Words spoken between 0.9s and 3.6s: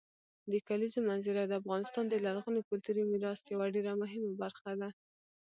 منظره د افغانستان د لرغوني کلتوري میراث